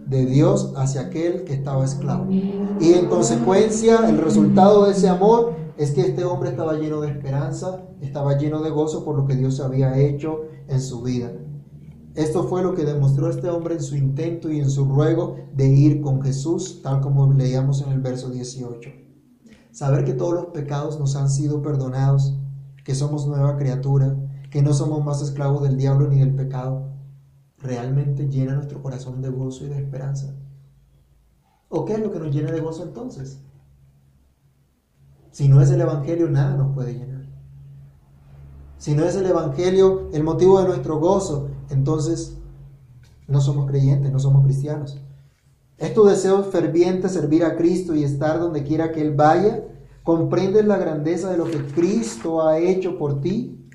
[0.07, 2.31] de Dios hacia aquel que estaba esclavo.
[2.31, 7.09] Y en consecuencia, el resultado de ese amor es que este hombre estaba lleno de
[7.09, 11.33] esperanza, estaba lleno de gozo por lo que Dios había hecho en su vida.
[12.15, 15.67] Esto fue lo que demostró este hombre en su intento y en su ruego de
[15.67, 18.89] ir con Jesús, tal como leíamos en el verso 18.
[19.71, 22.37] Saber que todos los pecados nos han sido perdonados,
[22.85, 24.15] que somos nueva criatura,
[24.49, 26.93] que no somos más esclavos del diablo ni del pecado,
[27.57, 30.33] realmente llena nuestro corazón de gozo y de esperanza.
[31.67, 33.41] ¿O qué es lo que nos llena de gozo entonces?
[35.31, 37.14] Si no es el Evangelio, nada nos puede llenar.
[38.85, 42.37] Si no es el Evangelio el motivo de nuestro gozo, entonces
[43.27, 45.01] no somos creyentes, no somos cristianos.
[45.79, 49.63] ¿Es tu deseo ferviente servir a Cristo y estar donde quiera que Él vaya?
[50.03, 53.67] ¿Comprendes la grandeza de lo que Cristo ha hecho por ti?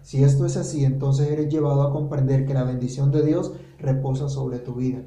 [0.00, 4.30] Si esto es así, entonces eres llevado a comprender que la bendición de Dios reposa
[4.30, 5.02] sobre tu vida.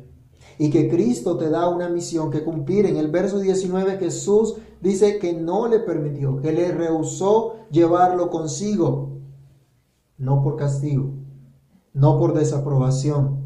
[0.60, 2.86] y que Cristo te da una misión que cumplir.
[2.86, 9.17] En el verso 19 Jesús dice que no le permitió, que le rehusó llevarlo consigo,
[10.17, 11.11] no por castigo,
[11.93, 13.39] no por desaprobación,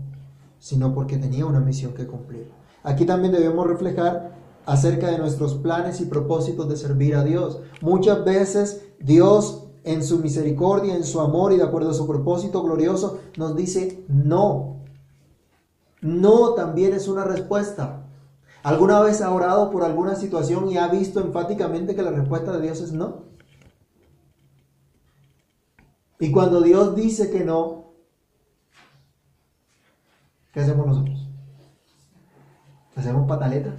[0.59, 2.49] sino porque tenía una misión que cumplir.
[2.83, 4.33] Aquí también debemos reflejar
[4.65, 7.59] acerca de nuestros planes y propósitos de servir a Dios.
[7.81, 12.63] Muchas veces Dios en su misericordia, en su amor y de acuerdo a su propósito
[12.63, 14.77] glorioso nos dice no.
[16.01, 18.02] No también es una respuesta.
[18.63, 22.61] ¿Alguna vez ha orado por alguna situación y ha visto enfáticamente que la respuesta de
[22.61, 23.25] Dios es no?
[26.17, 27.91] Y cuando Dios dice que no,
[30.53, 31.27] ¿qué hacemos nosotros?
[32.95, 33.75] ¿Hacemos pataleta?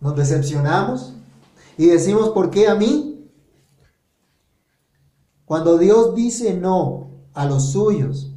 [0.00, 1.14] Nos decepcionamos
[1.76, 3.28] y decimos, ¿por qué a mí?
[5.44, 8.31] Cuando Dios dice no a los suyos,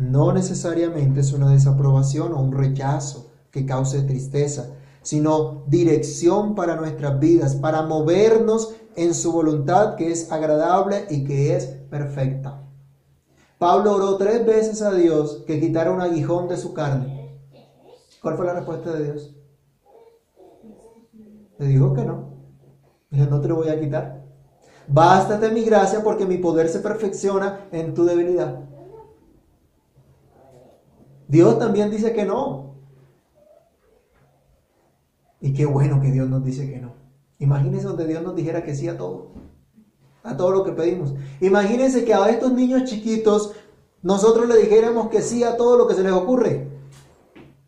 [0.00, 4.70] no necesariamente es una desaprobación o un rechazo que cause tristeza,
[5.02, 11.54] sino dirección para nuestras vidas, para movernos en su voluntad que es agradable y que
[11.54, 12.62] es perfecta.
[13.58, 17.38] Pablo oró tres veces a Dios que quitara un aguijón de su carne.
[18.22, 19.36] ¿Cuál fue la respuesta de Dios?
[21.58, 22.30] Le dijo que no.
[23.10, 24.24] Dijo, no te lo voy a quitar.
[24.88, 28.69] Bástate mi gracia porque mi poder se perfecciona en tu debilidad.
[31.30, 32.74] Dios también dice que no.
[35.40, 36.94] Y qué bueno que Dios nos dice que no.
[37.38, 39.30] Imagínense donde Dios nos dijera que sí a todo.
[40.24, 41.14] A todo lo que pedimos.
[41.40, 43.52] Imagínense que a estos niños chiquitos
[44.02, 46.68] nosotros le dijéramos que sí a todo lo que se les ocurre.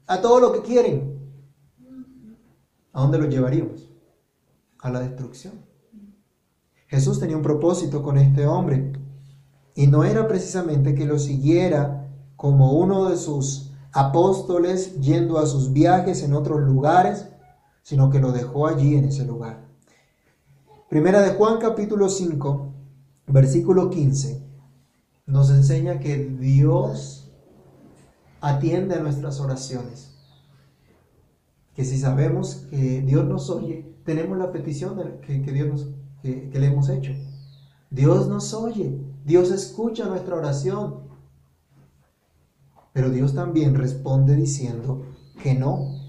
[0.09, 1.21] A todo lo que quieren.
[2.93, 3.89] ¿A dónde los llevaríamos?
[4.81, 5.55] A la destrucción.
[6.89, 8.93] Jesús tenía un propósito con este hombre.
[9.77, 12.02] Y no era precisamente que lo siguiera
[12.43, 17.29] como uno de sus apóstoles yendo a sus viajes en otros lugares,
[17.85, 19.69] sino que lo dejó allí en ese lugar.
[20.91, 22.75] Primera de Juan capítulo 5,
[23.29, 24.45] versículo 15,
[25.27, 27.31] nos enseña que Dios
[28.41, 30.13] atiende a nuestras oraciones.
[31.77, 35.89] Que si sabemos que Dios nos oye, tenemos la petición que, Dios nos,
[36.23, 37.13] que le hemos hecho.
[37.89, 41.12] Dios nos oye, Dios escucha nuestra oración.
[42.93, 45.03] Pero Dios también responde diciendo
[45.43, 46.03] que no.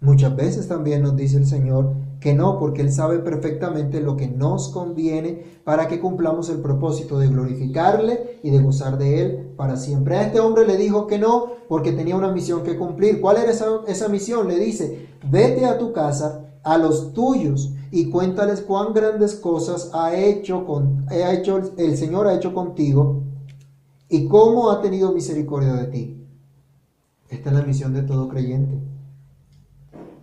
[0.00, 4.28] Muchas veces también nos dice el Señor que no, porque Él sabe perfectamente lo que
[4.28, 9.76] nos conviene para que cumplamos el propósito de glorificarle y de gozar de Él para
[9.76, 10.16] siempre.
[10.16, 13.20] A este hombre le dijo que no, porque tenía una misión que cumplir.
[13.20, 14.48] ¿Cuál era esa, esa misión?
[14.48, 20.16] Le dice, vete a tu casa, a los tuyos, y cuéntales cuán grandes cosas ha
[20.16, 23.22] hecho, con, ha hecho el Señor ha hecho contigo
[24.12, 26.26] y cómo ha tenido misericordia de ti.
[27.28, 28.78] Esta es la misión de todo creyente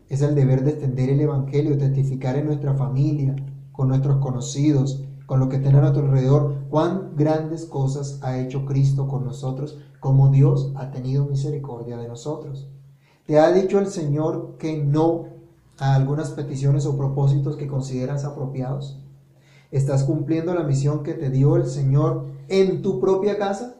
[0.10, 3.36] es el deber de extender el Evangelio, testificar en nuestra familia,
[3.71, 8.65] con nuestros conocidos, con lo que estén a nuestro alrededor, cuán grandes cosas ha hecho
[8.65, 12.67] Cristo con nosotros, como Dios ha tenido misericordia de nosotros.
[13.28, 15.28] ¿Te ha dicho el Señor que no
[15.78, 18.99] a algunas peticiones o propósitos que consideras apropiados?
[19.71, 23.78] ¿Estás cumpliendo la misión que te dio el Señor en tu propia casa?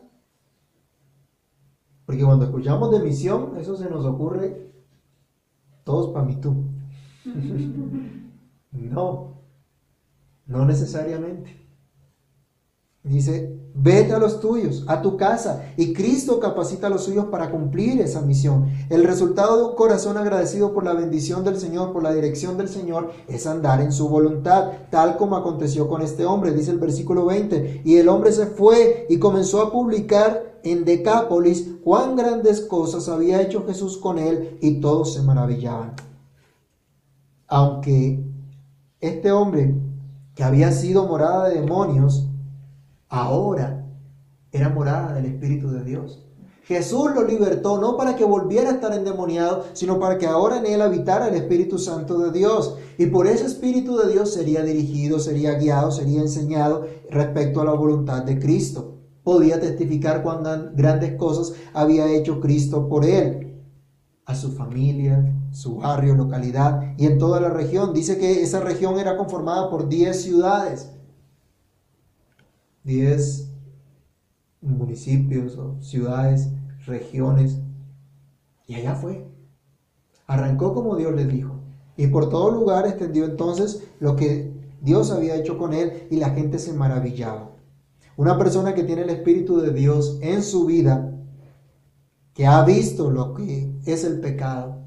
[2.10, 4.72] Porque cuando escuchamos de misión, eso se nos ocurre
[5.84, 6.65] todos para mí tú.
[8.72, 9.43] no,
[10.48, 11.68] no necesariamente.
[13.10, 17.50] Dice, vete a los tuyos, a tu casa, y Cristo capacita a los suyos para
[17.50, 18.67] cumplir esa misión.
[18.88, 22.69] El resultado de un corazón agradecido por la bendición del Señor, por la dirección del
[22.69, 27.26] Señor, es andar en su voluntad, tal como aconteció con este hombre, dice el versículo
[27.26, 27.82] 20.
[27.84, 33.41] Y el hombre se fue y comenzó a publicar en Decápolis cuán grandes cosas había
[33.41, 35.93] hecho Jesús con él y todos se maravillaban.
[37.48, 38.24] Aunque
[39.02, 39.74] este hombre
[40.36, 42.30] que había sido morada de demonios,
[43.10, 43.86] ahora
[44.52, 46.26] era morada del Espíritu de Dios.
[46.63, 50.67] Jesús lo libertó no para que volviera a estar endemoniado, sino para que ahora en
[50.67, 52.78] él habitara el Espíritu Santo de Dios.
[52.98, 57.73] Y por ese Espíritu de Dios sería dirigido, sería guiado, sería enseñado respecto a la
[57.73, 63.62] voluntad de Cristo podía testificar cuán grandes cosas había hecho Cristo por él,
[64.25, 67.94] a su familia, su barrio, localidad y en toda la región.
[67.94, 70.92] Dice que esa región era conformada por 10 ciudades,
[72.90, 73.52] 10
[74.62, 76.50] municipios o ciudades,
[76.87, 77.60] regiones.
[78.65, 79.27] Y allá fue.
[80.25, 81.54] Arrancó como Dios le dijo.
[81.98, 86.31] Y por todo lugar extendió entonces lo que Dios había hecho con él y la
[86.31, 87.52] gente se maravillaba.
[88.17, 91.13] Una persona que tiene el Espíritu de Dios en su vida
[92.33, 94.79] que ha visto lo que es el pecado,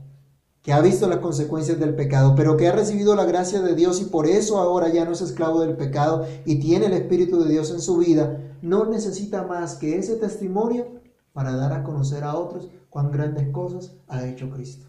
[0.62, 4.00] que ha visto las consecuencias del pecado, pero que ha recibido la gracia de Dios
[4.00, 7.50] y por eso ahora ya no es esclavo del pecado y tiene el Espíritu de
[7.50, 10.86] Dios en su vida, no necesita más que ese testimonio
[11.32, 14.86] para dar a conocer a otros cuán grandes cosas ha hecho Cristo.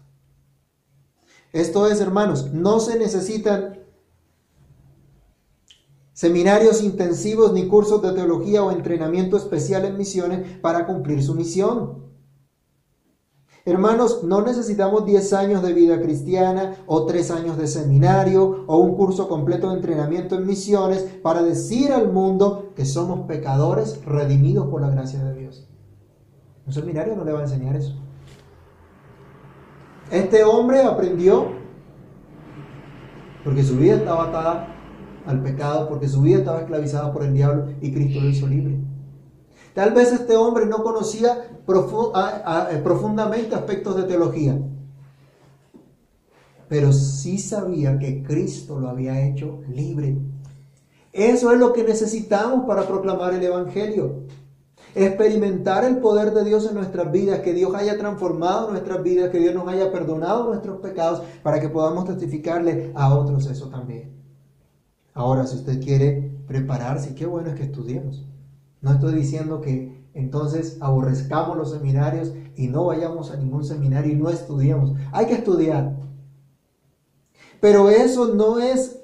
[1.52, 3.78] Esto es, hermanos, no se necesitan
[6.12, 12.04] seminarios intensivos ni cursos de teología o entrenamiento especial en misiones para cumplir su misión.
[13.66, 18.94] Hermanos, no necesitamos 10 años de vida cristiana o 3 años de seminario o un
[18.94, 24.82] curso completo de entrenamiento en misiones para decir al mundo que somos pecadores redimidos por
[24.82, 25.66] la gracia de Dios.
[26.66, 27.94] Un seminario no le va a enseñar eso.
[30.10, 31.46] Este hombre aprendió
[33.44, 34.68] porque su vida estaba atada
[35.24, 38.78] al pecado, porque su vida estaba esclavizada por el diablo y Cristo lo hizo libre.
[39.74, 44.56] Tal vez este hombre no conocía eh, profundamente aspectos de teología,
[46.68, 50.16] pero sí sabía que Cristo lo había hecho libre.
[51.12, 54.24] Eso es lo que necesitamos para proclamar el Evangelio
[54.94, 59.38] experimentar el poder de Dios en nuestras vidas, que Dios haya transformado nuestras vidas, que
[59.38, 64.12] Dios nos haya perdonado nuestros pecados, para que podamos testificarle a otros eso también.
[65.12, 68.24] Ahora, si usted quiere prepararse, qué bueno es que estudiemos.
[68.84, 74.16] No estoy diciendo que entonces aborrezcamos los seminarios y no vayamos a ningún seminario y
[74.16, 74.92] no estudiemos.
[75.10, 75.96] Hay que estudiar.
[77.62, 79.00] Pero eso no es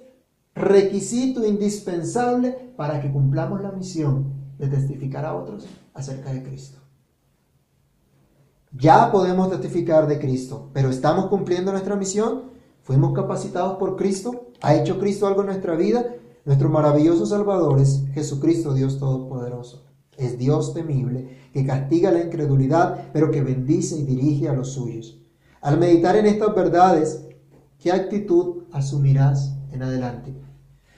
[0.54, 6.78] requisito indispensable para que cumplamos la misión de testificar a otros acerca de Cristo.
[8.72, 12.50] Ya podemos testificar de Cristo, pero ¿estamos cumpliendo nuestra misión?
[12.82, 14.48] ¿Fuimos capacitados por Cristo?
[14.60, 16.16] ¿Ha hecho Cristo algo en nuestra vida?
[16.45, 19.84] Nuestro maravilloso Salvador es Jesucristo, Dios Todopoderoso.
[20.16, 25.18] Es Dios temible, que castiga la incredulidad, pero que bendice y dirige a los suyos.
[25.61, 27.26] Al meditar en estas verdades,
[27.78, 30.34] ¿qué actitud asumirás en adelante?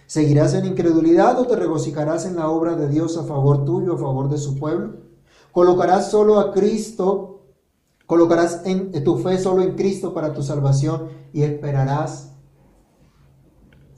[0.07, 3.99] ¿Seguirás en incredulidad o te regocijarás en la obra de Dios a favor tuyo, a
[3.99, 4.97] favor de su pueblo?
[5.53, 7.41] ¿Colocarás solo a Cristo,
[8.07, 12.32] colocarás en, tu fe solo en Cristo para tu salvación y esperarás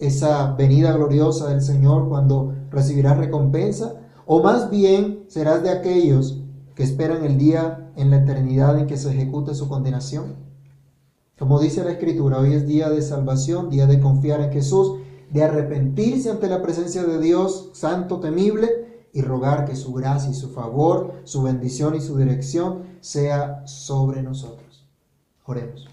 [0.07, 4.01] esa venida gloriosa del Señor cuando recibirás recompensa?
[4.27, 6.41] ¿O más bien serás de aquellos
[6.75, 10.37] que esperan el día en la eternidad en que se ejecute su condenación?
[11.39, 14.99] Como dice la Escritura, hoy es día de salvación, día de confiar en Jesús
[15.31, 20.35] de arrepentirse ante la presencia de Dios santo, temible, y rogar que su gracia y
[20.35, 24.85] su favor, su bendición y su dirección sea sobre nosotros.
[25.45, 25.89] Oremos.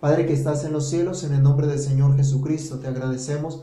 [0.00, 3.62] Padre que estás en los cielos, en el nombre del Señor Jesucristo, te agradecemos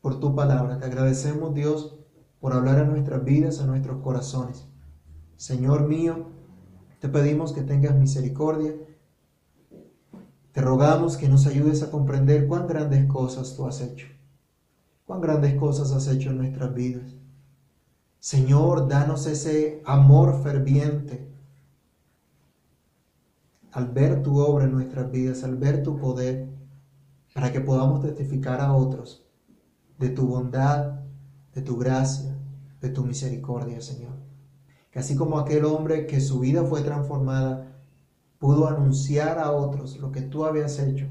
[0.00, 1.98] por tu palabra, te agradecemos Dios
[2.40, 4.66] por hablar a nuestras vidas, a nuestros corazones.
[5.36, 6.28] Señor mío,
[7.00, 8.74] te pedimos que tengas misericordia,
[10.52, 14.06] te rogamos que nos ayudes a comprender cuán grandes cosas tú has hecho
[15.12, 17.14] cuán grandes cosas has hecho en nuestras vidas.
[18.18, 21.31] Señor, danos ese amor ferviente
[23.72, 26.48] al ver tu obra en nuestras vidas, al ver tu poder,
[27.34, 29.26] para que podamos testificar a otros
[29.98, 31.00] de tu bondad,
[31.54, 32.36] de tu gracia,
[32.80, 34.14] de tu misericordia, Señor.
[34.90, 37.78] Que así como aquel hombre que su vida fue transformada,
[38.38, 41.06] pudo anunciar a otros lo que tú habías hecho,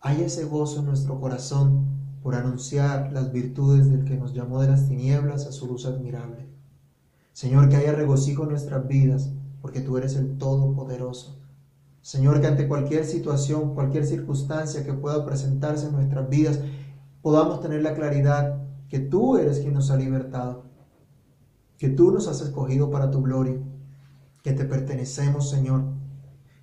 [0.00, 1.86] hay ese gozo en nuestro corazón
[2.22, 6.46] por anunciar las virtudes del que nos llamó de las tinieblas a su luz admirable.
[7.32, 9.30] Señor, que haya regocijo en nuestras vidas,
[9.62, 11.43] porque tú eres el Todopoderoso.
[12.04, 16.60] Señor, que ante cualquier situación, cualquier circunstancia que pueda presentarse en nuestras vidas,
[17.22, 20.64] podamos tener la claridad que tú eres quien nos ha libertado,
[21.78, 23.56] que tú nos has escogido para tu gloria,
[24.42, 25.84] que te pertenecemos, Señor,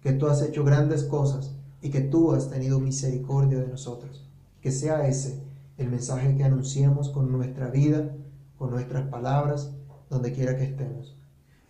[0.04, 4.30] que tú has hecho grandes cosas y que tú has tenido misericordia de nosotros.
[4.62, 5.42] Que sea ese
[5.78, 8.16] el mensaje que anunciemos con nuestra vida,
[8.60, 9.74] con nuestras palabras,
[10.08, 11.18] donde quiera que estemos.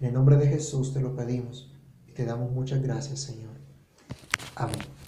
[0.01, 1.73] En el nombre de Jesús te lo pedimos
[2.05, 3.50] y te damos muchas gracias, Señor.
[4.55, 5.00] Amén.